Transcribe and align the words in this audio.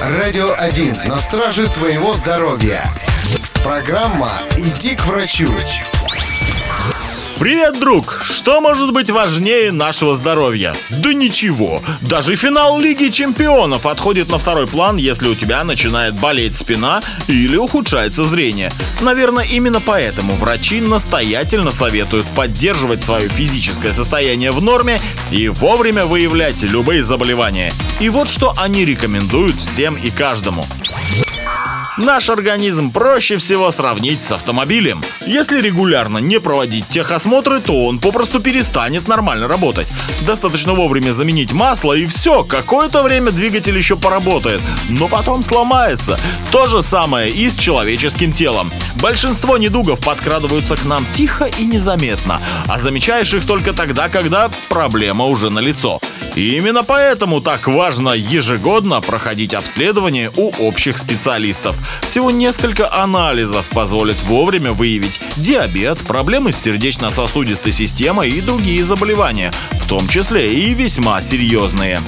Радио 0.00 0.54
1 0.58 1.08
на 1.08 1.18
страже 1.18 1.68
твоего 1.68 2.14
здоровья. 2.14 2.84
Программа 3.64 4.42
«Иди 4.56 4.94
к 4.94 5.06
врачу». 5.06 5.48
Привет, 7.38 7.78
друг! 7.78 8.22
Что 8.22 8.62
может 8.62 8.94
быть 8.94 9.10
важнее 9.10 9.70
нашего 9.70 10.14
здоровья? 10.14 10.74
Да 10.88 11.12
ничего. 11.12 11.82
Даже 12.00 12.34
финал 12.34 12.80
Лиги 12.80 13.10
Чемпионов 13.10 13.84
отходит 13.84 14.30
на 14.30 14.38
второй 14.38 14.66
план, 14.66 14.96
если 14.96 15.28
у 15.28 15.34
тебя 15.34 15.62
начинает 15.62 16.14
болеть 16.14 16.56
спина 16.56 17.02
или 17.28 17.56
ухудшается 17.56 18.24
зрение. 18.24 18.72
Наверное, 19.02 19.44
именно 19.44 19.82
поэтому 19.82 20.36
врачи 20.36 20.80
настоятельно 20.80 21.72
советуют 21.72 22.26
поддерживать 22.28 23.04
свое 23.04 23.28
физическое 23.28 23.92
состояние 23.92 24.50
в 24.50 24.62
норме 24.62 24.98
и 25.30 25.48
вовремя 25.48 26.06
выявлять 26.06 26.62
любые 26.62 27.04
заболевания. 27.04 27.74
И 28.00 28.08
вот 28.08 28.30
что 28.30 28.54
они 28.56 28.86
рекомендуют 28.86 29.56
всем 29.56 29.96
и 29.96 30.10
каждому. 30.10 30.64
Наш 31.96 32.28
организм 32.28 32.92
проще 32.92 33.38
всего 33.38 33.70
сравнить 33.70 34.22
с 34.22 34.30
автомобилем. 34.30 35.02
Если 35.26 35.62
регулярно 35.62 36.18
не 36.18 36.38
проводить 36.38 36.86
техосмотры, 36.88 37.58
то 37.60 37.86
он 37.86 38.00
попросту 38.00 38.38
перестанет 38.38 39.08
нормально 39.08 39.48
работать. 39.48 39.90
Достаточно 40.26 40.74
вовремя 40.74 41.12
заменить 41.12 41.52
масло 41.52 41.94
и 41.94 42.04
все, 42.04 42.44
какое-то 42.44 43.02
время 43.02 43.30
двигатель 43.30 43.74
еще 43.78 43.96
поработает, 43.96 44.60
но 44.90 45.08
потом 45.08 45.42
сломается. 45.42 46.20
То 46.52 46.66
же 46.66 46.82
самое 46.82 47.30
и 47.32 47.48
с 47.48 47.56
человеческим 47.56 48.30
телом. 48.30 48.70
Большинство 48.96 49.56
недугов 49.56 50.00
подкрадываются 50.00 50.76
к 50.76 50.84
нам 50.84 51.10
тихо 51.12 51.44
и 51.58 51.64
незаметно, 51.64 52.42
а 52.66 52.78
замечаешь 52.78 53.32
их 53.32 53.46
только 53.46 53.72
тогда, 53.72 54.10
когда 54.10 54.50
проблема 54.68 55.24
уже 55.24 55.48
налицо. 55.48 55.98
И 56.34 56.54
именно 56.56 56.84
поэтому 56.84 57.40
так 57.40 57.66
важно 57.66 58.10
ежегодно 58.10 59.00
проходить 59.00 59.54
обследование 59.54 60.30
у 60.36 60.50
общих 60.66 60.98
специалистов. 60.98 61.74
Всего 62.02 62.30
несколько 62.30 62.92
анализов 62.92 63.68
позволят 63.68 64.22
вовремя 64.22 64.72
выявить 64.72 65.20
диабет, 65.36 65.98
проблемы 66.00 66.52
с 66.52 66.56
сердечно-сосудистой 66.56 67.72
системой 67.72 68.30
и 68.30 68.40
другие 68.40 68.84
заболевания, 68.84 69.52
в 69.72 69.88
том 69.88 70.08
числе 70.08 70.54
и 70.54 70.74
весьма 70.74 71.20
серьезные. 71.20 72.00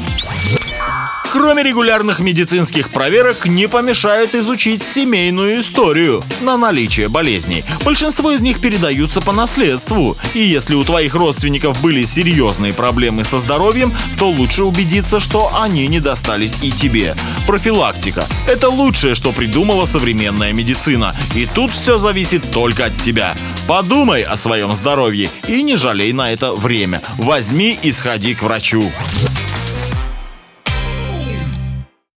Кроме 1.30 1.62
регулярных 1.62 2.20
медицинских 2.20 2.90
проверок, 2.90 3.44
не 3.44 3.68
помешает 3.68 4.34
изучить 4.34 4.82
семейную 4.82 5.60
историю 5.60 6.24
на 6.40 6.56
наличие 6.56 7.08
болезней. 7.08 7.64
Большинство 7.84 8.30
из 8.32 8.40
них 8.40 8.60
передаются 8.60 9.20
по 9.20 9.32
наследству. 9.32 10.16
И 10.32 10.40
если 10.40 10.74
у 10.74 10.84
твоих 10.84 11.14
родственников 11.14 11.80
были 11.82 12.04
серьезные 12.04 12.72
проблемы 12.72 13.24
со 13.24 13.38
здоровьем, 13.38 13.94
то 14.18 14.30
лучше 14.30 14.64
убедиться, 14.64 15.20
что 15.20 15.50
они 15.60 15.86
не 15.86 16.00
достались 16.00 16.54
и 16.62 16.70
тебе. 16.70 17.14
Профилактика– 17.46 18.26
это 18.48 18.70
лучшее, 18.70 19.14
что 19.14 19.32
придумала 19.32 19.84
современная 19.84 20.54
медицина. 20.54 21.14
И 21.34 21.44
тут 21.44 21.72
все 21.72 21.98
зависит 21.98 22.50
только 22.50 22.86
от 22.86 23.02
тебя. 23.02 23.36
Подумай 23.66 24.22
о 24.22 24.36
своем 24.36 24.74
здоровье 24.74 25.30
и 25.46 25.62
не 25.62 25.76
жалей 25.76 26.12
на 26.12 26.32
это 26.32 26.54
время. 26.54 27.02
Возьми 27.18 27.78
и 27.82 27.92
сходи 27.92 28.34
к 28.34 28.42
врачу. 28.42 28.90